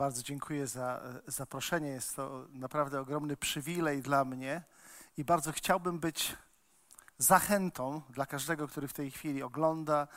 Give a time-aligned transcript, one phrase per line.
[0.00, 1.88] Bardzo dziękuję za e, zaproszenie.
[1.88, 4.62] Jest to naprawdę ogromny przywilej dla mnie
[5.16, 6.36] i bardzo chciałbym być
[7.18, 10.08] zachętą dla każdego, który w tej chwili ogląda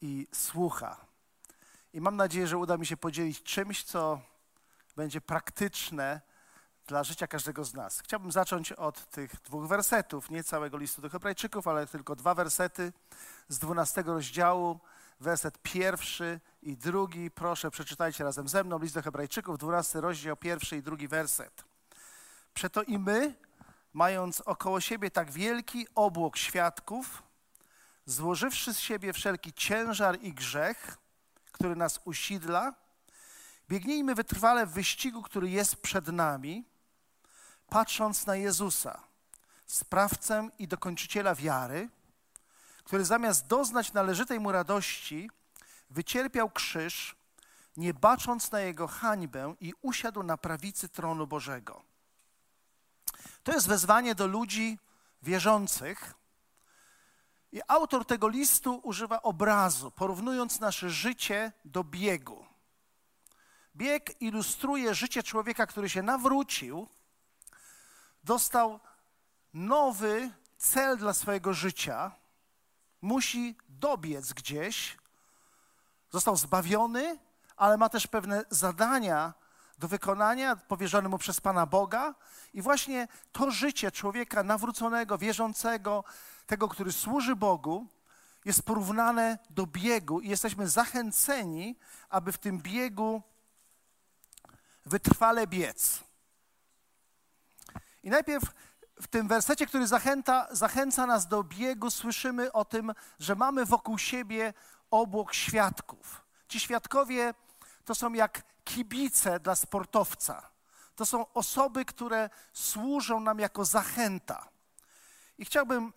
[0.00, 0.96] i słucha.
[1.92, 4.20] I mam nadzieję, że uda mi się podzielić czymś, co
[4.96, 6.20] będzie praktyczne
[6.86, 8.00] dla życia każdego z nas.
[8.00, 12.92] Chciałbym zacząć od tych dwóch wersetów, nie całego listu do Hebrajczyków, ale tylko dwa wersety
[13.48, 14.80] z 12 rozdziału,
[15.20, 17.30] werset pierwszy i drugi.
[17.30, 21.64] Proszę, przeczytajcie razem ze mną list do Hebrajczyków, 12 rozdział, pierwszy i drugi werset.
[22.54, 23.34] Przeto i my,
[23.92, 27.22] mając około siebie tak wielki obłok świadków,
[28.06, 30.96] złożywszy z siebie wszelki ciężar i grzech,
[31.52, 32.74] który nas usidla,
[33.68, 36.64] biegnijmy wytrwale w wyścigu, który jest przed nami,
[37.68, 39.02] patrząc na Jezusa,
[39.66, 41.88] sprawcę i dokończyciela wiary,
[42.90, 45.30] który zamiast doznać należytej mu radości,
[45.90, 47.16] wycierpiał krzyż,
[47.76, 51.82] nie bacząc na jego hańbę i usiadł na prawicy tronu Bożego.
[53.42, 54.78] To jest wezwanie do ludzi
[55.22, 56.14] wierzących.
[57.52, 62.46] I autor tego listu używa obrazu, porównując nasze życie do biegu.
[63.76, 66.88] Bieg ilustruje życie człowieka, który się nawrócił,
[68.24, 68.80] dostał
[69.54, 72.19] nowy cel dla swojego życia,
[73.02, 74.96] musi dobiec gdzieś,
[76.10, 77.18] został zbawiony,
[77.56, 79.34] ale ma też pewne zadania
[79.78, 82.14] do wykonania powierzone mu przez Pana Boga.
[82.54, 86.04] I właśnie to życie człowieka nawróconego, wierzącego,
[86.46, 87.86] tego, który służy Bogu,
[88.44, 91.76] jest porównane do biegu i jesteśmy zachęceni,
[92.08, 93.22] aby w tym biegu
[94.86, 96.00] wytrwale biec.
[98.02, 98.44] I najpierw
[99.00, 103.98] w tym wersecie, który zachęta, zachęca nas do biegu, słyszymy o tym, że mamy wokół
[103.98, 104.54] siebie
[104.90, 106.22] obłok świadków.
[106.48, 107.34] Ci świadkowie
[107.84, 110.50] to są jak kibice dla sportowca.
[110.96, 114.48] To są osoby, które służą nam jako zachęta.
[115.38, 115.92] I chciałbym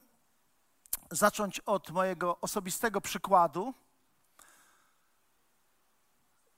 [1.11, 3.73] zacząć od mojego osobistego przykładu.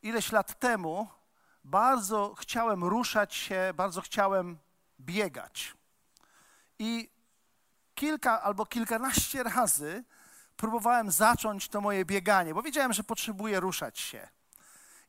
[0.02, 1.08] Ileś lat temu
[1.64, 4.58] bardzo chciałem ruszać się, bardzo chciałem
[5.00, 5.75] biegać.
[6.80, 7.09] I
[7.96, 10.03] kilka albo kilkanaście razy
[10.58, 14.28] próbowałem zacząć to moje bieganie, bo wiedziałem, że potrzebuję ruszać się.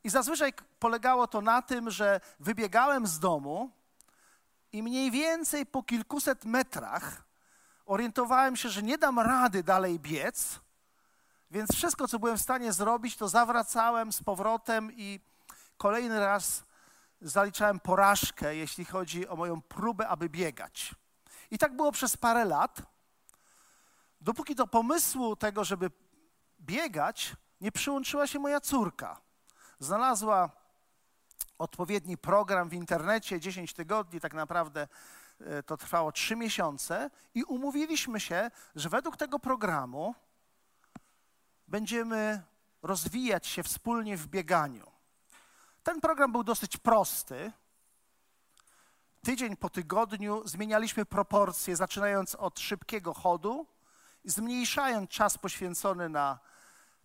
[0.03, 3.71] I zazwyczaj polegało to na tym, że wybiegałem z domu
[4.71, 7.23] i mniej więcej po kilkuset metrach
[7.85, 10.59] orientowałem się, że nie dam rady dalej biec,
[11.51, 15.19] więc wszystko, co byłem w stanie zrobić, to zawracałem z powrotem i
[15.77, 16.63] kolejny raz
[17.21, 20.95] zaliczałem porażkę, jeśli chodzi o moją próbę, aby biegać.
[21.51, 22.81] I tak było przez parę lat,
[24.21, 25.91] dopóki do pomysłu tego, żeby
[26.59, 29.21] biegać, nie przyłączyła się moja córka.
[29.79, 30.49] Znalazła
[31.57, 34.87] odpowiedni program w internecie, 10 tygodni, tak naprawdę
[35.39, 40.15] e, to trwało 3 miesiące, i umówiliśmy się, że według tego programu
[41.67, 42.43] będziemy
[42.81, 44.91] rozwijać się wspólnie w bieganiu.
[45.83, 47.51] Ten program był dosyć prosty.
[49.27, 53.67] Tydzień po tygodniu zmienialiśmy proporcje, zaczynając od szybkiego chodu,
[54.25, 56.39] zmniejszając czas poświęcony na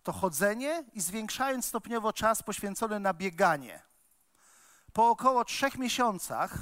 [0.03, 3.81] to chodzenie i zwiększając stopniowo czas poświęcony na bieganie.
[4.93, 6.57] Po około trzech miesiącach,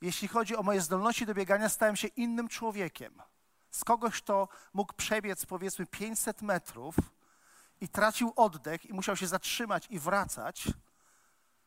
[0.00, 3.22] jeśli chodzi o moje zdolności do biegania, stałem się innym człowiekiem.
[3.70, 6.94] Z kogoś, kto mógł przebiec powiedzmy 500 metrów,
[7.80, 10.64] i tracił oddech i musiał się zatrzymać i wracać,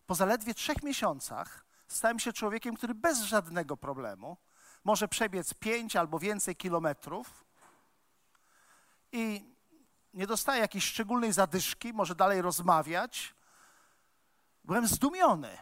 [0.07, 4.37] po zaledwie trzech miesiącach stałem się człowiekiem, który bez żadnego problemu
[4.83, 7.45] może przebiec pięć albo więcej kilometrów
[9.11, 9.51] i
[10.13, 13.35] nie dostaje jakiejś szczególnej zadyszki, może dalej rozmawiać.
[14.63, 15.57] Byłem zdumiony,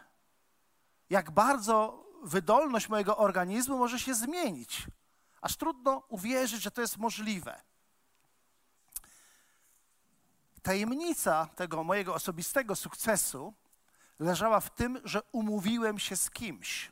[1.10, 4.88] jak bardzo wydolność mojego organizmu może się zmienić.
[5.42, 7.62] Aż trudno uwierzyć, że to jest możliwe
[10.62, 13.54] tajemnica tego mojego osobistego sukcesu
[14.20, 16.92] leżała w tym, że umówiłem się z kimś.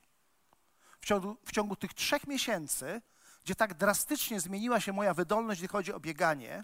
[1.02, 3.02] W ciągu, w ciągu tych trzech miesięcy,
[3.44, 6.64] gdzie tak drastycznie zmieniła się moja wydolność, gdy chodzi o bieganie,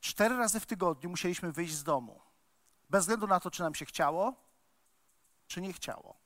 [0.00, 2.20] cztery razy w tygodniu musieliśmy wyjść z domu.
[2.90, 4.34] Bez względu na to, czy nam się chciało,
[5.46, 6.16] czy nie chciało.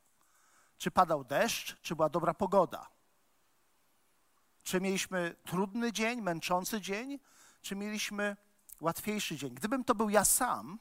[0.79, 2.89] Czy padał deszcz, czy była dobra pogoda.
[4.63, 7.19] Czy mieliśmy trudny dzień, męczący dzień,
[7.63, 8.37] czy mieliśmy
[8.81, 9.55] łatwiejszy dzień.
[9.55, 10.79] Gdybym to był ja sam,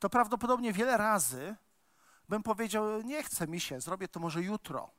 [0.00, 1.56] to prawdopodobnie wiele razy
[2.28, 4.90] bym powiedział: Nie chce mi się, zrobię to może jutro.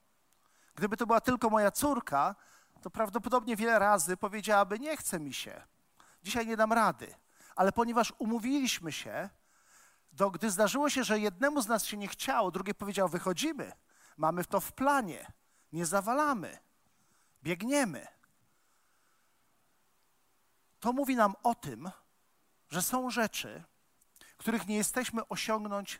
[0.75, 2.35] Gdyby to była tylko moja córka,
[2.81, 5.61] to prawdopodobnie wiele razy powiedziałaby: Nie chce mi się,
[6.23, 7.15] dzisiaj nie dam rady.
[7.55, 9.29] Ale ponieważ umówiliśmy się,
[10.17, 13.71] to gdy zdarzyło się, że jednemu z nas się nie chciało, drugi powiedział: Wychodzimy,
[14.17, 15.31] mamy to w planie,
[15.73, 16.57] nie zawalamy,
[17.43, 18.07] biegniemy.
[20.79, 21.91] To mówi nam o tym,
[22.69, 23.63] że są rzeczy,
[24.41, 25.99] których nie jesteśmy osiągnąć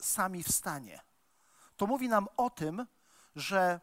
[0.00, 1.00] sami w stanie.
[1.76, 2.86] To mówi nam o tym,
[3.36, 3.80] że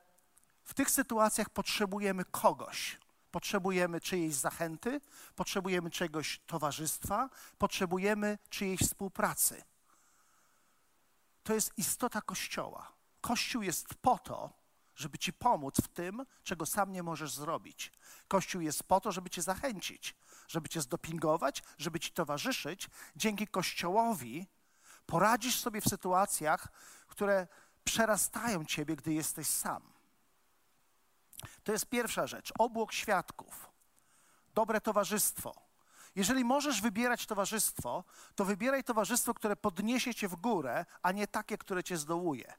[0.63, 2.99] w tych sytuacjach potrzebujemy kogoś.
[3.31, 5.01] Potrzebujemy czyjejś zachęty,
[5.35, 9.63] potrzebujemy czegoś towarzystwa, potrzebujemy czyjejś współpracy.
[11.43, 12.91] To jest istota Kościoła.
[13.21, 14.49] Kościół jest po to,
[14.95, 17.91] żeby ci pomóc w tym, czego sam nie możesz zrobić.
[18.27, 20.15] Kościół jest po to, żeby cię zachęcić,
[20.47, 22.89] żeby cię zdopingować, żeby ci towarzyszyć.
[23.15, 24.47] Dzięki Kościołowi
[25.05, 26.67] poradzisz sobie w sytuacjach,
[27.07, 27.47] które
[27.83, 29.93] przerastają ciebie, gdy jesteś sam.
[31.63, 32.53] To jest pierwsza rzecz.
[32.59, 33.69] Obłok świadków.
[34.53, 35.65] Dobre towarzystwo.
[36.15, 38.03] Jeżeli możesz wybierać towarzystwo,
[38.35, 42.53] to wybieraj towarzystwo, które podniesie cię w górę, a nie takie, które cię zdołuje.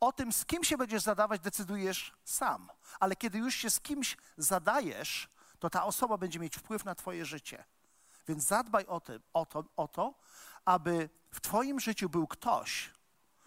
[0.00, 2.70] O tym, z kim się będziesz zadawać, decydujesz sam.
[3.00, 7.24] Ale kiedy już się z kimś zadajesz, to ta osoba będzie mieć wpływ na Twoje
[7.24, 7.64] życie.
[8.28, 10.14] Więc zadbaj o, tym, o, to, o to,
[10.64, 12.90] aby w Twoim życiu był ktoś,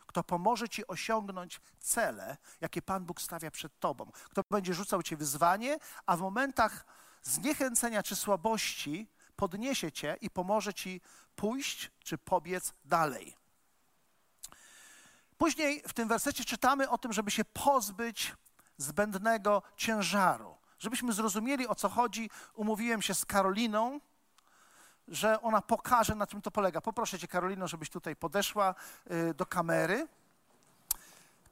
[0.07, 4.11] kto pomoże Ci osiągnąć cele, jakie Pan Bóg stawia przed Tobą.
[4.11, 6.85] Kto będzie rzucał Ci wyzwanie, a w momentach
[7.23, 11.01] zniechęcenia czy słabości podniesie Cię i pomoże Ci
[11.35, 13.42] pójść czy pobiec dalej.
[15.43, 18.33] Później w tym wersecie czytamy o tym, żeby się pozbyć
[18.77, 20.57] zbędnego ciężaru.
[20.79, 23.99] Żebyśmy zrozumieli, o co chodzi, umówiłem się z Karoliną,
[25.07, 26.81] że ona pokaże, na czym to polega.
[26.81, 28.75] Poproszę cię, Karolino, żebyś tutaj podeszła
[29.11, 30.07] y, do kamery.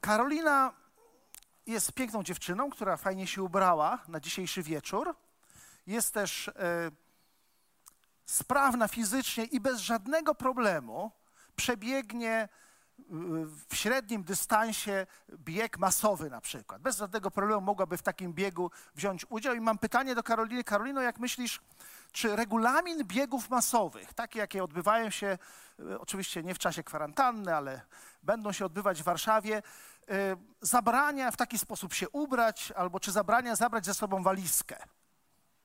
[0.00, 0.72] Karolina
[1.66, 5.16] jest piękną dziewczyną, która fajnie się ubrała na dzisiejszy wieczór.
[5.86, 6.52] Jest też y,
[8.26, 11.12] sprawna fizycznie i bez żadnego problemu
[11.56, 12.48] przebiegnie
[13.68, 15.06] w średnim dystansie
[15.38, 16.82] bieg masowy na przykład.
[16.82, 19.54] Bez żadnego problemu mogłaby w takim biegu wziąć udział.
[19.54, 20.64] I mam pytanie do Karoliny.
[20.64, 21.60] Karolino, jak myślisz,
[22.12, 25.38] czy regulamin biegów masowych, takie jakie odbywają się,
[25.78, 27.80] e, oczywiście nie w czasie kwarantanny, ale
[28.22, 29.62] będą się odbywać w Warszawie,
[30.08, 34.76] e, zabrania w taki sposób się ubrać, albo czy zabrania zabrać ze sobą walizkę?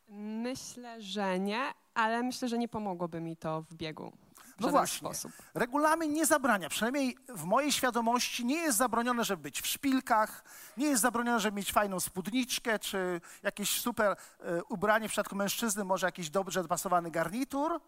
[0.10, 4.26] Myślę, że nie, ale myślę, że nie pomogłoby mi to w biegu.
[4.59, 5.07] No właśnie.
[5.07, 5.31] Sposób.
[5.54, 10.44] Regulamin nie zabrania, przynajmniej w mojej świadomości nie jest zabronione, żeby być w szpilkach,
[10.77, 15.83] nie jest zabronione, żeby mieć fajną spódniczkę, czy jakieś super y, ubranie w przypadku mężczyzny,
[15.83, 17.81] może jakiś dobrze dopasowany garnitur.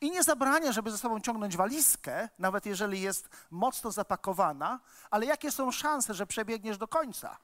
[0.00, 4.80] I nie zabrania, żeby ze sobą ciągnąć walizkę, nawet jeżeli jest mocno zapakowana,
[5.10, 7.38] ale jakie są szanse, że przebiegniesz do końca?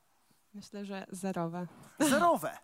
[0.55, 1.67] Myślę, że zerowe.
[2.01, 2.59] Zerowe.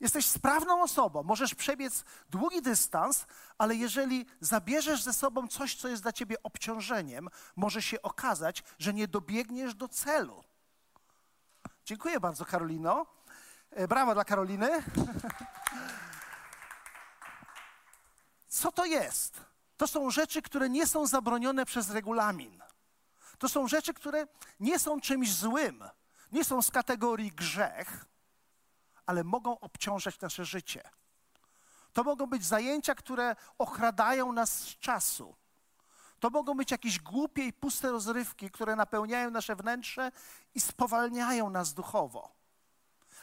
[0.00, 3.26] Jesteś sprawną osobą, możesz przebiec długi dystans,
[3.58, 8.94] ale jeżeli zabierzesz ze sobą coś, co jest dla ciebie obciążeniem, może się okazać, że
[8.94, 10.44] nie dobiegniesz do celu.
[11.84, 13.06] Dziękuję bardzo, Karolino.
[13.70, 14.68] E, brawo dla Karoliny.
[18.48, 19.40] Co to jest?
[19.76, 22.62] To są rzeczy, które nie są zabronione przez regulamin.
[23.38, 24.26] To są rzeczy, które
[24.60, 25.84] nie są czymś złym,
[26.32, 28.04] nie są z kategorii grzech
[29.06, 30.90] ale mogą obciążać nasze życie.
[31.92, 35.36] To mogą być zajęcia, które okradają nas z czasu.
[36.20, 40.12] To mogą być jakieś głupie i puste rozrywki, które napełniają nasze wnętrze
[40.54, 42.32] i spowalniają nas duchowo.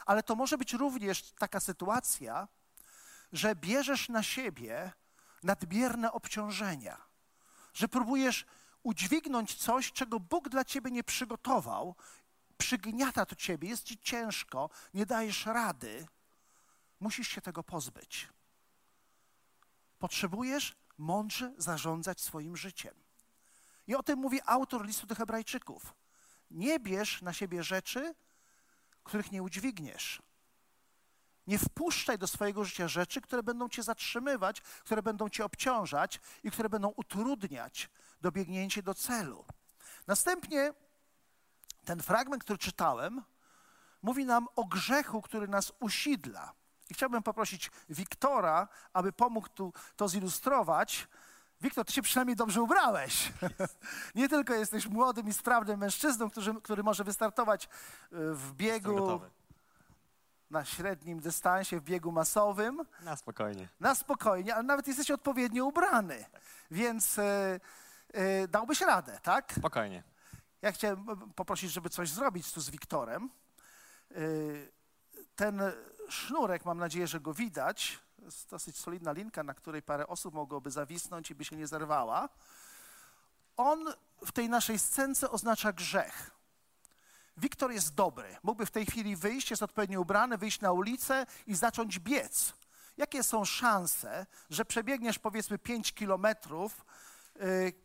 [0.06, 2.48] Ale to może być również taka sytuacja,
[3.32, 4.92] że bierzesz na siebie
[5.42, 6.98] nadmierne obciążenia,
[7.74, 8.46] że próbujesz
[8.82, 11.94] udźwignąć coś, czego Bóg dla ciebie nie przygotował
[12.58, 16.06] przygniata to ciebie, jest ci ciężko, nie dajesz rady,
[17.00, 18.28] musisz się tego pozbyć.
[19.98, 22.94] Potrzebujesz mądrze zarządzać swoim życiem.
[23.86, 25.94] I o tym mówi autor listu do Hebrajczyków.
[26.50, 28.14] Nie bierz na siebie rzeczy,
[29.04, 30.22] których nie udźwigniesz.
[31.46, 36.50] Nie wpuszczaj do swojego życia rzeczy, które będą cię zatrzymywać, które będą cię obciążać i
[36.50, 39.44] które będą utrudniać dobiegnięcie do celu.
[40.06, 40.72] Następnie
[41.84, 43.22] ten fragment, który czytałem,
[44.02, 46.52] mówi nam o grzechu, który nas usidla.
[46.90, 51.08] I chciałbym poprosić Wiktora, aby pomógł tu to zilustrować.
[51.60, 53.32] Wiktor, ty się przynajmniej dobrze ubrałeś.
[54.14, 57.68] Nie tylko jesteś młodym i sprawnym mężczyzną, który, który może wystartować e,
[58.12, 59.20] w biegu
[60.50, 62.82] na średnim dystansie, w biegu masowym.
[63.02, 63.68] Na spokojnie.
[63.80, 66.24] Na spokojnie, ale nawet jesteś odpowiednio ubrany.
[66.70, 67.22] Więc y,
[68.16, 69.52] y, dałbyś radę, tak?
[69.52, 70.02] Spokojnie.
[70.64, 73.30] Ja chciałem poprosić, żeby coś zrobić tu z Wiktorem.
[74.10, 74.72] Y,
[75.36, 75.62] ten
[76.08, 77.98] sznurek, mam nadzieję, że go widać.
[78.18, 82.28] Jest dosyć solidna linka, na której parę osób mogłoby zawisnąć i by się nie zerwała.
[83.56, 83.84] on
[84.26, 86.30] w tej naszej scence oznacza grzech.
[87.36, 88.36] Wiktor jest dobry.
[88.42, 92.52] Mógłby w tej chwili wyjść, jest odpowiednio ubrany, wyjść na ulicę i zacząć biec.
[92.96, 96.84] Jakie są szanse, że przebiegniesz powiedzmy 5 kilometrów
[97.36, 97.83] yy,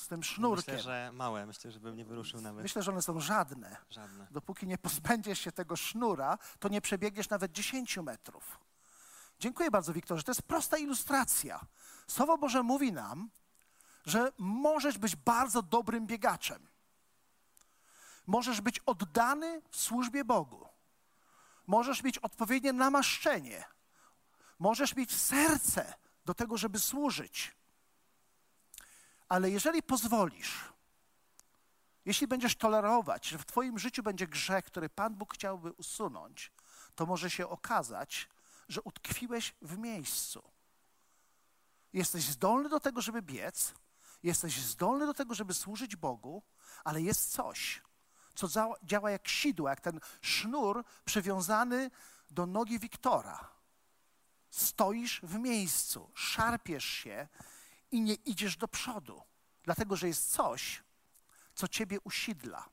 [0.00, 0.74] z tym sznurkiem?
[0.74, 1.46] Myślę, że małe.
[1.46, 2.62] Myślę, że bym nie wyruszył nawet.
[2.62, 3.76] Myślę, że one są żadne.
[3.90, 4.26] Żadne.
[4.30, 8.58] Dopóki nie pozbędziesz się tego sznura, to nie przebiegniesz nawet 10 metrów.
[9.38, 10.22] Dziękuję bardzo, Wiktorze.
[10.22, 11.60] To jest prosta ilustracja.
[12.06, 13.30] Słowo Boże mówi nam,
[14.06, 16.66] że możesz być bardzo dobrym biegaczem.
[18.26, 20.68] Możesz być oddany w służbie Bogu.
[21.66, 23.64] Możesz mieć odpowiednie namaszczenie.
[24.58, 27.59] Możesz mieć serce do tego, żeby służyć.
[29.30, 30.72] Ale jeżeli pozwolisz,
[32.04, 36.52] jeśli będziesz tolerować, że w Twoim życiu będzie grzech, który Pan Bóg chciałby usunąć,
[36.94, 38.28] to może się okazać,
[38.68, 40.42] że utkwiłeś w miejscu.
[41.92, 43.74] Jesteś zdolny do tego, żeby biec,
[44.22, 46.42] jesteś zdolny do tego, żeby służyć Bogu,
[46.84, 47.82] ale jest coś,
[48.34, 48.48] co
[48.82, 51.90] działa jak sidło, jak ten sznur przywiązany
[52.30, 53.50] do nogi Wiktora.
[54.50, 57.28] Stoisz w miejscu, szarpiesz się
[57.90, 59.22] i nie idziesz do przodu,
[59.62, 60.82] dlatego że jest coś,
[61.54, 62.68] co ciebie usidla.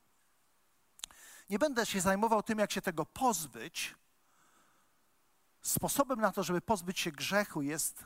[1.50, 3.94] Nie będę się zajmował tym, jak się tego pozbyć.
[5.62, 8.04] Sposobem na to, żeby pozbyć się grzechu, jest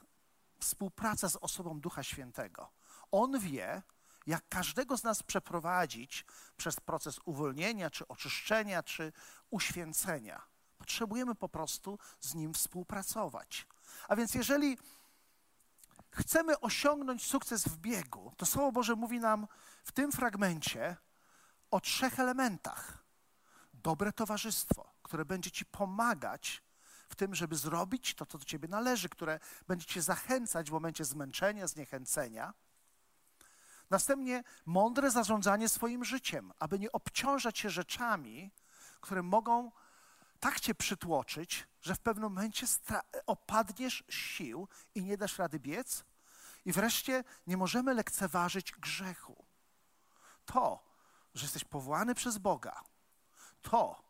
[0.61, 2.71] współpraca z osobą Ducha Świętego.
[3.11, 3.83] On wie,
[4.27, 6.25] jak każdego z nas przeprowadzić
[6.57, 9.13] przez proces uwolnienia, czy oczyszczenia, czy
[9.51, 10.43] uświęcenia.
[10.79, 13.67] Potrzebujemy po prostu z nim współpracować.
[14.09, 14.79] A więc jeżeli
[16.13, 19.47] chcemy osiągnąć sukces w biegu, to Słowo Boże mówi nam
[19.85, 20.97] w tym fragmencie
[21.71, 23.05] o trzech elementach.
[23.75, 26.63] Dobre towarzystwo, które będzie ci pomagać
[27.09, 31.05] w tym, żeby zrobić to, co do ciebie należy, które będzie cię zachęcać w momencie
[31.05, 32.55] zmęczenia, zniechęcenia.
[33.91, 38.53] Następnie mądre zarządzanie swoim życiem, aby nie obciążać się rzeczami,
[39.01, 39.73] które mogą
[40.43, 42.67] tak cię przytłoczyć, że w pewnym momencie
[43.27, 46.05] opadniesz sił i nie dasz rady biec.
[46.65, 49.45] I wreszcie nie możemy lekceważyć grzechu.
[50.45, 50.85] To,
[51.35, 52.85] że jesteś powołany przez Boga,
[53.63, 54.03] to,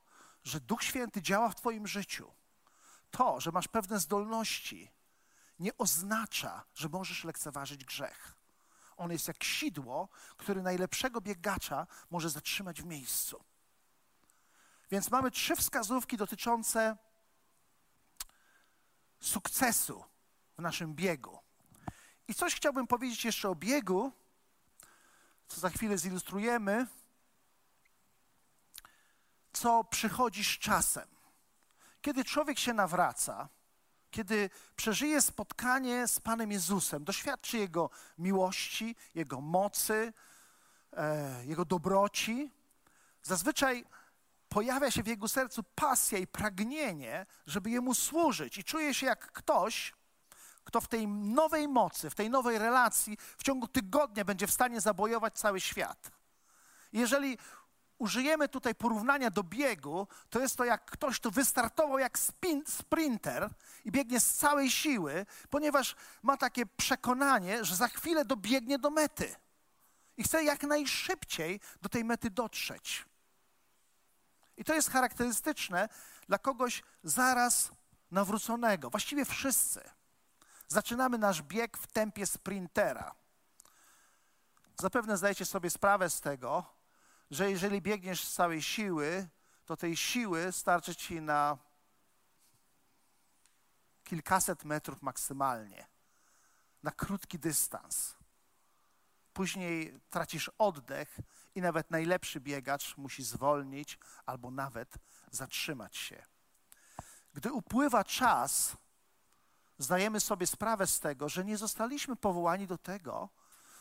[0.45, 2.33] że Duch Święty działa w Twoim życiu,
[3.11, 4.91] to, że masz pewne zdolności,
[5.59, 8.35] nie oznacza, że możesz lekceważyć grzech.
[8.97, 13.45] On jest jak sidło, który najlepszego biegacza może zatrzymać w miejscu.
[14.93, 16.97] Więc mamy trzy wskazówki dotyczące
[19.21, 20.05] sukcesu
[20.59, 21.39] w naszym biegu.
[22.29, 24.13] I coś chciałbym powiedzieć jeszcze o biegu,
[25.49, 26.87] co za chwilę zilustrujemy,
[29.53, 31.09] co przychodzi z czasem.
[32.03, 33.49] Kiedy człowiek się nawraca,
[34.11, 40.13] kiedy przeżyje spotkanie z Panem Jezusem, doświadczy Jego miłości, Jego mocy,
[40.93, 42.51] e, Jego dobroci,
[43.23, 43.85] zazwyczaj
[44.53, 49.33] pojawia się w jego sercu pasja i pragnienie, żeby Jemu służyć i czuje się jak
[49.33, 49.95] ktoś,
[50.65, 54.81] kto w tej nowej mocy, w tej nowej relacji w ciągu tygodnia będzie w stanie
[54.81, 56.11] zabojować cały świat.
[56.93, 57.39] Jeżeli
[57.99, 63.51] użyjemy tutaj porównania do biegu, to jest to jak ktoś, kto wystartował jak spin, sprinter
[63.85, 69.35] i biegnie z całej siły, ponieważ ma takie przekonanie, że za chwilę dobiegnie do mety
[70.17, 73.12] i chce jak najszybciej do tej mety dotrzeć.
[74.57, 75.89] I to jest charakterystyczne
[76.29, 77.71] dla kogoś zaraz
[78.11, 78.91] nawróconego.
[78.91, 79.91] Właściwie wszyscy.
[80.69, 83.15] Zaczynamy nasz bieg w tempie sprintera.
[84.81, 86.65] Zapewne zdajecie sobie sprawę z tego,
[87.31, 89.29] że jeżeli biegniesz z całej siły,
[89.65, 91.59] to tej siły starczy ci na
[94.05, 95.87] kilkaset metrów maksymalnie,
[96.83, 98.15] na krótki dystans.
[99.33, 101.19] Później tracisz oddech
[101.55, 104.95] i nawet najlepszy biegacz musi zwolnić albo nawet
[105.31, 106.25] zatrzymać się.
[107.35, 108.77] Gdy upływa czas,
[109.79, 113.29] zdajemy sobie sprawę z tego, że nie zostaliśmy powołani do tego,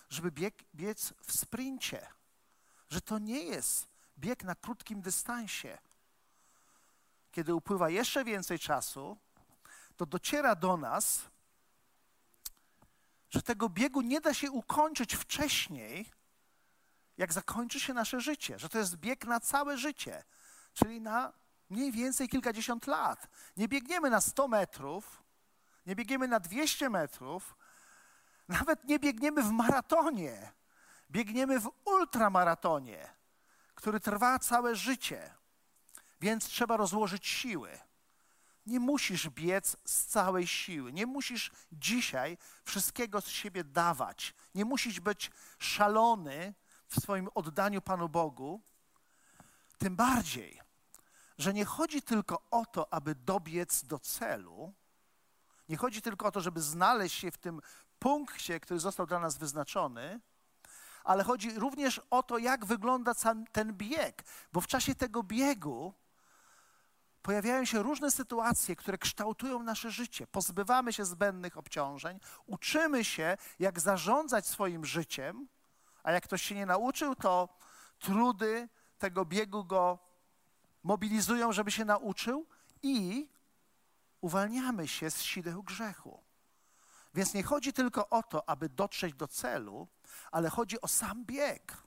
[0.10, 2.08] żeby bieg, biec w sprincie,
[2.90, 5.78] że to nie jest bieg na krótkim dystansie.
[7.32, 9.18] Kiedy upływa jeszcze więcej czasu,
[9.98, 11.22] to dociera do nas,
[13.32, 16.12] że tego biegu nie da się ukończyć wcześniej,
[17.18, 20.24] jak zakończy się nasze życie, że to jest bieg na całe życie,
[20.74, 21.34] czyli na
[21.70, 23.28] mniej więcej kilkadziesiąt lat.
[23.58, 25.24] Nie biegniemy na 100 metrów,
[25.86, 27.56] nie biegniemy na 200 metrów,
[28.48, 30.52] nawet nie biegniemy w maratonie.
[31.12, 33.10] Biegniemy w ultramaratonie,
[33.76, 35.34] który trwa całe życie.
[36.22, 37.80] Więc trzeba rozłożyć siły.
[38.66, 40.94] Nie musisz biec z całej siły.
[40.94, 44.34] Nie musisz dzisiaj wszystkiego z siebie dawać.
[44.56, 46.54] Nie musisz być szalony
[46.88, 48.62] w swoim oddaniu Panu Bogu.
[49.78, 50.62] Tym bardziej,
[51.38, 54.74] że nie chodzi tylko o to, aby dobiec do celu.
[55.70, 57.62] Nie chodzi tylko o to, żeby znaleźć się w tym
[58.00, 60.20] punkcie, który został dla nas wyznaczony,
[61.04, 63.14] ale chodzi również o to, jak wygląda
[63.52, 65.94] ten bieg, bo w czasie tego biegu
[67.22, 70.28] pojawiają się różne sytuacje, które kształtują nasze życie.
[70.28, 75.48] Pozbywamy się zbędnych obciążeń, uczymy się, jak zarządzać swoim życiem,
[76.04, 77.50] a jak ktoś się nie nauczył, to
[78.00, 80.00] trudy tego biegu go
[80.84, 82.46] mobilizują, żeby się nauczył
[82.84, 83.30] i
[84.22, 86.24] uwalniamy się z sideł grzechu.
[87.14, 89.88] Więc nie chodzi tylko o to, aby dotrzeć do celu,
[90.32, 91.78] ale chodzi o sam bieg,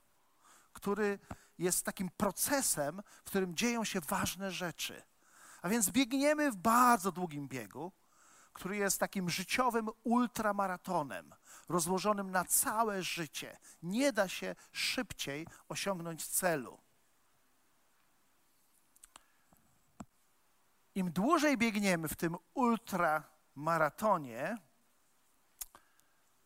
[0.72, 1.18] który
[1.58, 5.02] jest takim procesem, w którym dzieją się ważne rzeczy.
[5.64, 7.92] A więc biegniemy w bardzo długim biegu,
[8.52, 11.34] który jest takim życiowym ultramaratonem,
[11.68, 13.58] rozłożonym na całe życie.
[13.82, 16.78] Nie da się szybciej osiągnąć celu.
[20.94, 24.58] Im dłużej biegniemy w tym ultramaratonie,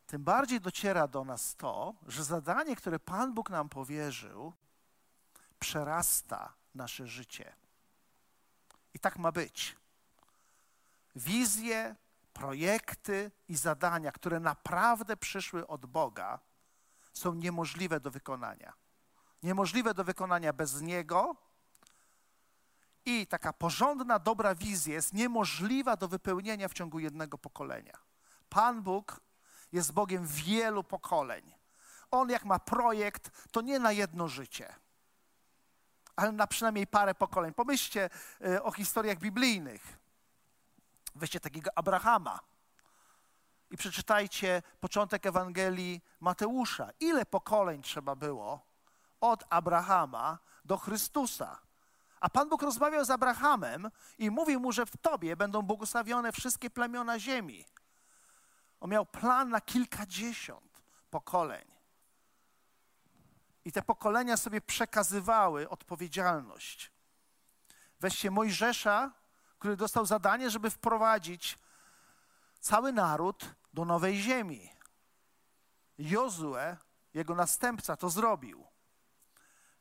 [0.07, 4.53] tym bardziej dociera do nas to, że zadanie, które Pan Bóg nam powierzył,
[5.59, 7.58] przerasta nasze życie.
[8.99, 9.76] I tak ma być.
[11.17, 11.97] Wizje,
[12.33, 16.38] projekty i zadania, które naprawdę przyszły od Boga,
[17.12, 18.73] są niemożliwe do wykonania.
[19.43, 21.37] Niemożliwe do wykonania bez Niego.
[23.05, 27.99] I taka porządna, dobra wizja jest niemożliwa do wypełnienia w ciągu jednego pokolenia.
[28.49, 29.21] Pan Bóg
[29.73, 31.55] jest Bogiem wielu pokoleń.
[32.11, 34.75] On, jak ma projekt, to nie na jedno życie
[36.19, 37.55] ale na przynajmniej parę pokoleń.
[37.55, 38.11] Pomyślcie
[38.47, 39.99] e, o historiach biblijnych.
[41.15, 42.41] Weźcie takiego Abrahama
[43.71, 46.91] i przeczytajcie początek Ewangelii Mateusza.
[47.01, 48.61] Ile pokoleń trzeba było
[49.21, 51.59] od Abrahama do Chrystusa?
[52.21, 56.71] A Pan Bóg rozmawiał z Abrahamem i mówił mu, że w tobie będą błogosławione wszystkie
[56.71, 57.65] plemiona ziemi.
[58.81, 61.77] On miał plan na kilkadziesiąt pokoleń.
[63.69, 66.93] I te pokolenia sobie przekazywały odpowiedzialność.
[68.00, 69.13] Weźcie Mojżesza,
[69.59, 71.59] który dostał zadanie, żeby wprowadzić
[72.61, 74.71] cały naród do nowej ziemi.
[75.99, 76.76] Jozue,
[77.15, 78.67] jego następca, to zrobił.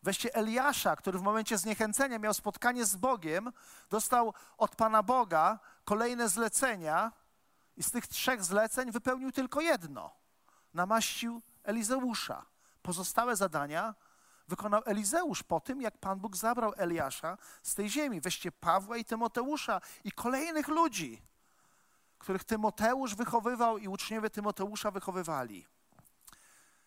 [0.03, 3.51] Weźcie Eliasza, który w momencie zniechęcenia miał spotkanie z Bogiem,
[3.89, 7.11] dostał od Pana Boga kolejne zlecenia
[7.77, 10.11] i z tych trzech zleceń wypełnił tylko jedno.
[10.73, 12.56] Namaścił Elizeusza.
[12.87, 13.95] Pozostałe zadania
[14.47, 18.21] wykonał Elizeusz po tym, jak Pan Bóg zabrał Eliasza z tej ziemi.
[18.21, 21.21] Weźcie Pawła i Tymoteusza i kolejnych ludzi,
[22.17, 25.67] których Tymoteusz wychowywał i uczniowie Tymoteusza wychowywali.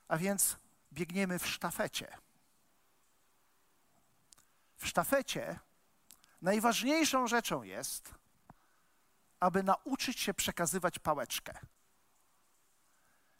[0.09, 0.57] A więc
[0.93, 2.19] biegniemy w sztafecie.
[4.77, 5.59] W sztafecie
[6.43, 8.15] najważniejszą rzeczą jest,
[9.41, 11.59] aby nauczyć się przekazywać pałeczkę.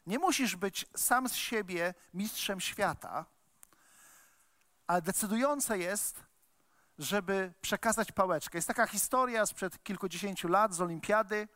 [0.05, 3.25] Nie musisz być sam z siebie mistrzem świata,
[4.87, 6.23] ale decydujące jest,
[6.99, 8.57] żeby przekazać pałeczkę.
[8.57, 11.47] Jest taka historia sprzed kilkudziesięciu lat z olimpiady.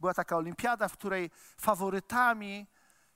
[0.00, 2.66] Była taka olimpiada, w której faworytami,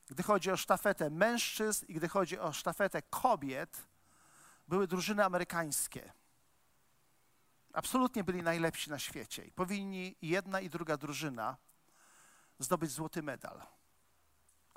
[0.06, 3.88] gdy chodzi o sztafetę mężczyzn i gdy chodzi o sztafetę kobiet,
[4.68, 6.12] były drużyny amerykańskie.
[7.72, 11.56] Absolutnie byli najlepsi na świecie i powinni jedna i druga drużyna
[12.58, 13.77] zdobyć złoty medal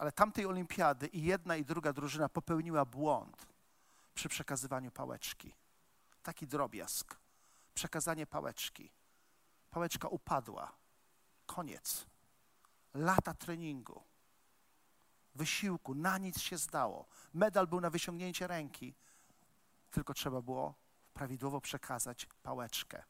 [0.02, 3.48] ale tamtej olimpiady i jedna i druga drużyna popełniła błąd
[4.14, 5.56] przy przekazywaniu pałeczki.
[6.24, 7.18] Taki drobiazg.
[7.74, 8.92] Przekazanie pałeczki.
[9.72, 10.72] Pałeczka upadła.
[11.46, 12.06] Koniec.
[12.94, 14.04] Lata treningu,
[15.36, 17.06] wysiłku, na nic się zdało.
[17.34, 18.94] Medal był na wyciągnięcie ręki,
[19.92, 20.74] tylko trzeba było
[21.14, 23.04] prawidłowo przekazać pałeczkę.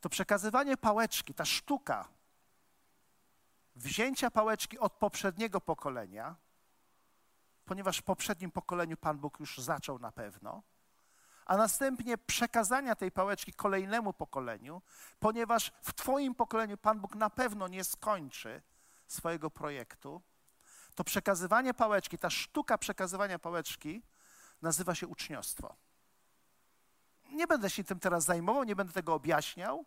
[0.00, 2.08] To przekazywanie pałeczki, ta sztuka
[3.76, 6.36] wzięcia pałeczki od poprzedniego pokolenia,
[7.64, 10.62] ponieważ w poprzednim pokoleniu Pan Bóg już zaczął na pewno,
[11.46, 14.82] a następnie przekazania tej pałeczki kolejnemu pokoleniu,
[15.18, 18.62] ponieważ w Twoim pokoleniu Pan Bóg na pewno nie skończy
[19.06, 20.22] swojego projektu,
[20.94, 24.02] to przekazywanie pałeczki, ta sztuka przekazywania pałeczki
[24.62, 25.76] nazywa się uczniostwo.
[27.32, 29.84] Nie będę się tym teraz zajmował, nie będę tego objaśniał,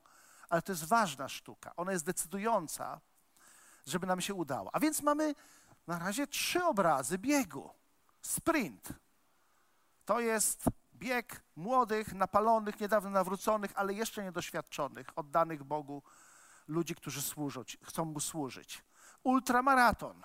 [0.50, 1.76] ale to jest ważna sztuka.
[1.76, 3.02] Ona jest decydująca
[3.90, 4.76] żeby nam się udało.
[4.76, 5.36] A więc mamy
[5.88, 7.70] na razie trzy obrazy biegu.
[8.22, 8.94] Sprint
[10.06, 16.04] to jest Bieg młodych, napalonych, niedawno nawróconych, ale jeszcze niedoświadczonych, oddanych Bogu
[16.68, 18.84] ludzi, którzy służą, chcą Mu służyć.
[19.24, 20.24] Ultramaraton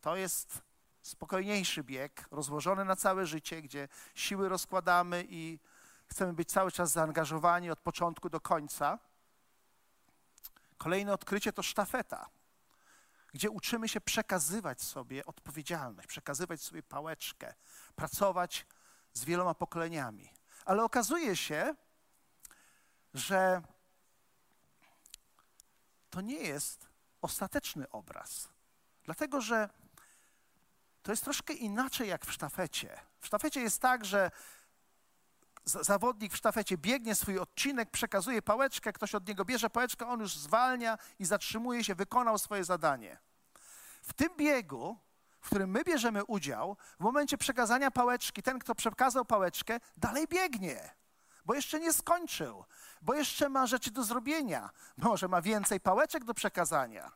[0.00, 0.62] to jest
[1.02, 5.58] spokojniejszy bieg, rozłożony na całe życie, gdzie siły rozkładamy i
[6.06, 8.98] chcemy być cały czas zaangażowani od początku do końca.
[10.78, 12.28] Kolejne odkrycie to sztafeta,
[13.34, 17.54] gdzie uczymy się przekazywać sobie odpowiedzialność, przekazywać sobie pałeczkę,
[17.96, 18.66] pracować
[19.12, 20.32] z wieloma pokoleniami.
[20.64, 21.74] Ale okazuje się,
[23.14, 23.62] że
[26.10, 26.88] to nie jest
[27.22, 28.48] ostateczny obraz.
[29.04, 29.68] Dlatego, że
[31.02, 33.00] to jest troszkę inaczej jak w sztafecie.
[33.20, 34.30] W sztafecie jest tak, że
[35.64, 40.36] zawodnik w sztafecie biegnie swój odcinek, przekazuje pałeczkę, ktoś od niego bierze pałeczkę, on już
[40.36, 43.18] zwalnia i zatrzymuje się, wykonał swoje zadanie.
[44.02, 44.98] W tym biegu,
[45.40, 50.94] w którym my bierzemy udział, w momencie przekazania pałeczki, ten, kto przekazał pałeczkę, dalej biegnie,
[51.44, 52.64] bo jeszcze nie skończył,
[53.02, 57.12] bo jeszcze ma rzeczy do zrobienia, może ma więcej pałeczek do przekazania.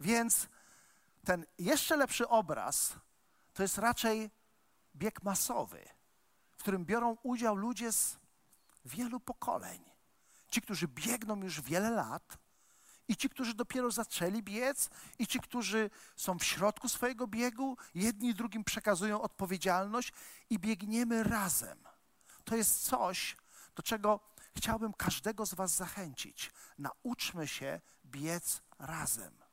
[0.00, 0.48] Więc
[1.24, 2.94] ten jeszcze lepszy obraz
[3.54, 4.30] to jest raczej
[4.96, 5.88] bieg masowy,
[6.66, 8.18] którym biorą udział ludzie z
[8.84, 9.84] wielu pokoleń.
[10.50, 12.38] Ci, którzy biegną już wiele lat,
[13.08, 18.34] i ci, którzy dopiero zaczęli biec, i ci, którzy są w środku swojego biegu, jedni
[18.34, 20.12] drugim przekazują odpowiedzialność
[20.50, 21.78] i biegniemy razem.
[22.44, 23.36] To jest coś,
[23.76, 24.20] do czego
[24.56, 26.52] chciałbym każdego z Was zachęcić.
[26.78, 29.45] Nauczmy się biec razem.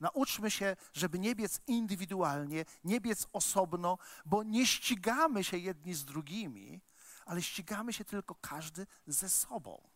[0.00, 6.04] Nauczmy się, żeby nie biec indywidualnie, nie biec osobno, bo nie ścigamy się jedni z
[6.04, 6.80] drugimi,
[7.26, 9.88] ale ścigamy się tylko każdy ze sobą.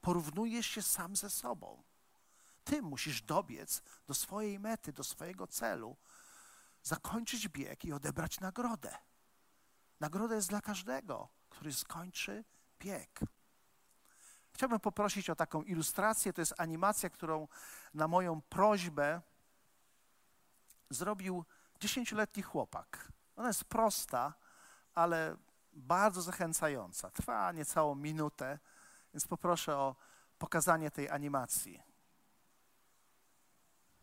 [0.00, 1.82] Porównujesz się sam ze sobą.
[2.64, 5.96] Ty musisz dobiec do swojej mety, do swojego celu,
[6.82, 8.96] zakończyć bieg i odebrać nagrodę.
[10.00, 12.44] Nagroda jest dla każdego, który skończy
[12.78, 13.20] bieg.
[14.54, 16.32] Chciałbym poprosić o taką ilustrację.
[16.32, 17.48] To jest animacja, którą
[17.94, 19.20] na moją prośbę
[20.90, 21.44] zrobił
[21.80, 23.12] dziesięcioletni chłopak.
[23.36, 24.34] Ona jest prosta,
[24.94, 25.36] ale
[25.72, 27.10] bardzo zachęcająca.
[27.10, 28.58] Trwa niecałą minutę,
[29.14, 29.96] więc poproszę o
[30.38, 31.91] pokazanie tej animacji.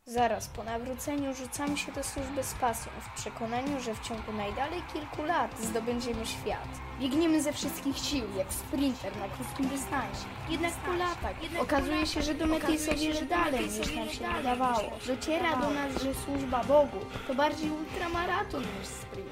[0.10, 4.82] Zaraz po nawróceniu rzucamy się do służby z pasją, w przekonaniu, że w ciągu najdalej
[4.93, 6.69] kilku lat zdobędziemy świat.
[7.00, 10.26] Biegniemy ze wszystkich sił, jak sprinter na krótkim dystansie.
[10.50, 14.38] Jednak po latach okazuje się, że do mety jest o wiele dalej niż nam się
[14.38, 14.91] wydawało.
[15.08, 19.30] Dociera do nas, że służba Bogu to bardziej ultramaraton niż sprint.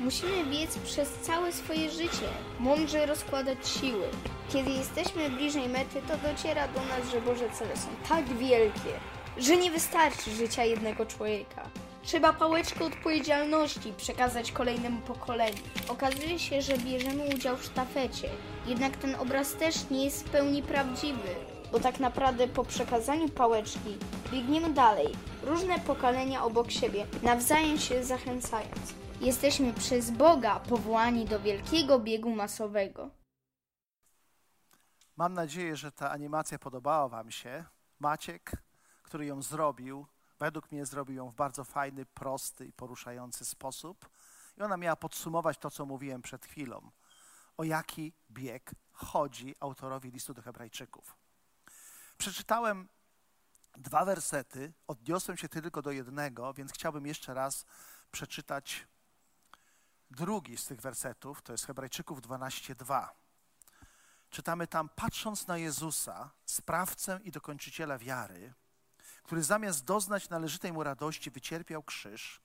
[0.00, 2.28] Musimy biec przez całe swoje życie,
[2.60, 4.08] mądrze rozkładać siły.
[4.48, 8.92] Kiedy jesteśmy bliżej mety, to dociera do nas, że Boże cele są tak wielkie,
[9.38, 11.70] że nie wystarczy życia jednego człowieka.
[12.02, 15.62] Trzeba pałeczkę odpowiedzialności przekazać kolejnemu pokoleniu.
[15.88, 18.30] Okazuje się, że bierzemy udział w sztafecie,
[18.66, 21.34] jednak ten obraz też nie jest w pełni prawdziwy,
[21.72, 23.98] bo tak naprawdę po przekazaniu pałeczki
[24.32, 25.08] biegniemy dalej,
[25.42, 28.94] różne pokolenia obok siebie, nawzajem się zachęcając.
[29.20, 33.10] Jesteśmy przez Boga powołani do wielkiego biegu masowego.
[35.16, 37.64] Mam nadzieję, że ta animacja podobała Wam się.
[38.00, 38.52] Maciek,
[39.16, 40.06] który ją zrobił,
[40.38, 44.08] według mnie zrobił ją w bardzo fajny, prosty i poruszający sposób.
[44.58, 46.90] I ona miała podsumować to, co mówiłem przed chwilą.
[47.56, 51.16] O jaki bieg chodzi autorowi listu do Hebrajczyków.
[52.18, 52.88] Przeczytałem
[53.76, 57.64] dwa wersety, odniosłem się tylko do jednego, więc chciałbym jeszcze raz
[58.10, 58.86] przeczytać
[60.10, 63.08] drugi z tych wersetów, to jest Hebrajczyków 12:2.
[64.30, 68.54] Czytamy tam, patrząc na Jezusa, sprawcę i dokończyciela wiary,
[69.26, 72.40] który zamiast doznać należytej mu radości, wycierpiał krzyż,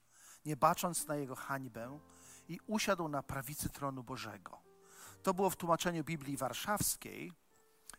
[0.46, 2.00] nie bacząc na jego hańbę
[2.48, 4.60] i usiadł na prawicy tronu Bożego.
[5.24, 7.34] To było w tłumaczeniu Biblii Warszawskiej.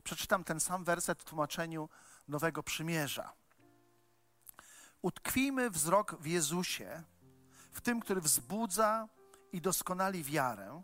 [0.05, 1.89] Przeczytam ten sam werset w tłumaczeniu
[2.29, 3.33] Nowego Przymierza.
[5.03, 7.03] Utkwijmy wzrok w Jezusie,
[7.73, 9.09] w tym, który wzbudza
[9.53, 10.83] i doskonali wiarę,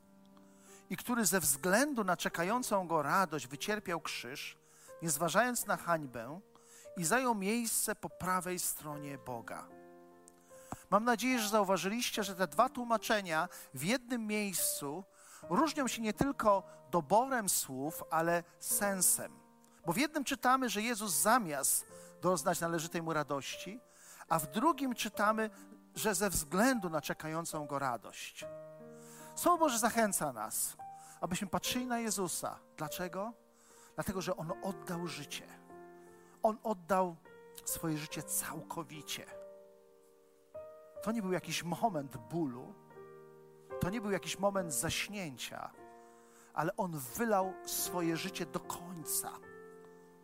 [0.91, 4.59] i który ze względu na czekającą go radość wycierpiał krzyż,
[5.03, 6.41] nie zważając na hańbę,
[6.99, 9.69] i zajął miejsce po prawej stronie Boga.
[10.91, 15.05] Mam nadzieję, że zauważyliście, że te dwa tłumaczenia w jednym miejscu
[15.51, 19.39] różnią się nie tylko doborem słów, ale sensem.
[19.87, 21.87] Bo w jednym czytamy, że Jezus zamiast
[22.23, 23.81] doznać należytej mu radości,
[24.29, 25.51] a w drugim czytamy,
[25.95, 28.45] że ze względu na czekającą go radość.
[29.35, 30.77] Słowo Boże zachęca nas,
[31.21, 32.59] abyśmy patrzyli na Jezusa.
[32.77, 33.33] Dlaczego?
[33.95, 35.68] Dlatego, że On oddał życie.
[36.43, 37.17] On oddał
[37.65, 39.27] swoje życie całkowicie.
[41.03, 42.75] To nie był jakiś moment bólu,
[43.81, 45.71] to nie był jakiś moment zaśnięcia,
[46.55, 49.33] ale On wylał swoje życie do końca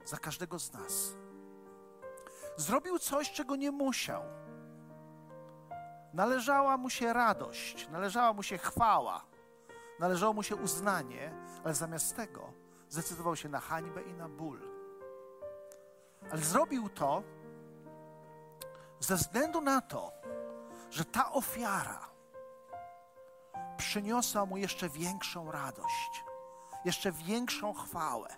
[0.05, 1.15] za każdego z nas.
[2.57, 4.23] Zrobił coś, czego nie musiał.
[6.13, 9.25] Należała mu się radość, należała mu się chwała,
[10.01, 12.53] należało mu się uznanie, ale zamiast tego
[12.89, 14.74] zdecydował się na hańbę i na ból.
[16.31, 17.23] Ale zrobił to
[19.01, 20.13] ze względu na to,
[20.91, 22.11] że ta ofiara
[23.77, 26.25] przyniosła mu jeszcze większą radość,
[26.85, 28.29] jeszcze większą chwałę.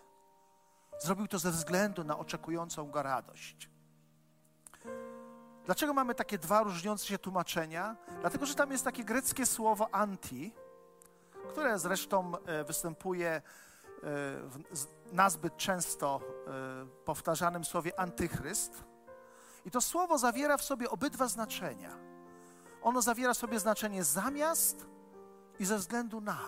[0.99, 3.71] Zrobił to ze względu na oczekującą go radość.
[5.67, 7.97] Dlaczego mamy takie dwa różniące się tłumaczenia?
[8.21, 10.55] Dlatego, że tam jest takie greckie słowo anti,
[11.49, 13.41] które zresztą e, występuje e,
[14.71, 18.85] w nazbyt często e, powtarzanym słowie antychryst.
[19.65, 21.99] I to słowo zawiera w sobie obydwa znaczenia.
[22.83, 24.87] Ono zawiera w sobie znaczenie zamiast
[25.59, 26.39] i ze względu na.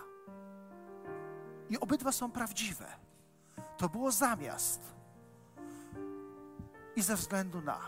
[1.70, 2.86] I obydwa są prawdziwe.
[3.76, 4.80] To było zamiast
[6.96, 7.80] i ze względu na.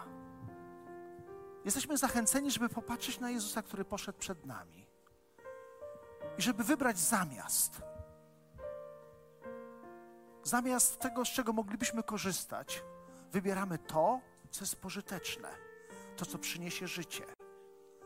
[1.64, 4.86] Jesteśmy zachęceni, żeby popatrzeć na Jezusa, który poszedł przed nami
[6.38, 7.89] i żeby wybrać zamiast.
[10.44, 12.82] Zamiast tego, z czego moglibyśmy korzystać,
[13.32, 15.48] wybieramy to, co jest pożyteczne,
[16.16, 17.24] to, co przyniesie życie.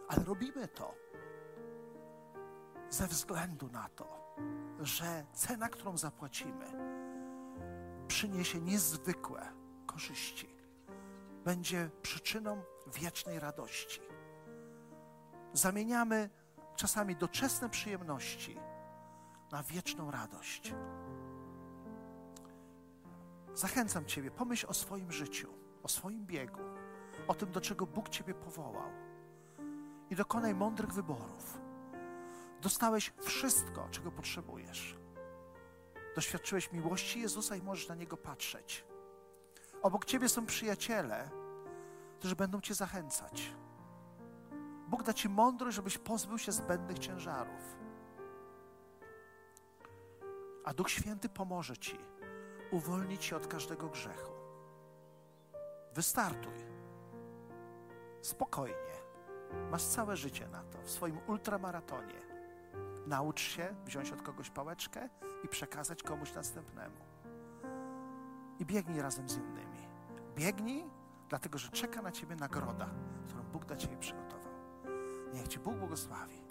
[0.08, 0.94] Ale robimy to
[2.90, 4.36] ze względu na to,
[4.80, 6.66] że cena, którą zapłacimy,
[8.08, 9.52] przyniesie niezwykłe
[9.86, 10.48] korzyści.
[11.44, 14.00] Będzie przyczyną wiecznej radości.
[15.52, 16.30] Zamieniamy
[16.76, 18.58] czasami doczesne przyjemności
[19.52, 20.74] na wieczną radość.
[23.54, 25.48] Zachęcam Ciebie, pomyśl o swoim życiu,
[25.82, 26.60] o swoim biegu,
[27.28, 28.90] o tym, do czego Bóg Ciebie powołał
[30.10, 31.58] i dokonaj mądrych wyborów.
[32.62, 34.96] Dostałeś wszystko, czego potrzebujesz.
[36.14, 38.84] Doświadczyłeś miłości Jezusa i możesz na Niego patrzeć.
[39.82, 41.30] Obok Ciebie są przyjaciele,
[42.18, 43.54] którzy będą Cię zachęcać.
[44.88, 47.76] Bóg da Ci mądrość, żebyś pozbył się zbędnych ciężarów.
[50.64, 51.98] A Duch Święty pomoże Ci
[52.74, 54.32] uwolnić się od każdego grzechu.
[55.94, 56.64] Wystartuj.
[58.22, 58.94] Spokojnie.
[59.70, 62.20] Masz całe życie na to, w swoim ultramaratonie.
[63.06, 65.08] Naucz się wziąć od kogoś pałeczkę
[65.44, 66.96] i przekazać komuś następnemu.
[68.58, 69.88] I biegnij razem z innymi.
[70.36, 70.84] Biegnij,
[71.28, 72.88] dlatego że czeka na ciebie nagroda,
[73.26, 74.52] którą Bóg dla ciebie przygotował.
[75.34, 76.43] Niech ci Bóg błogosławi.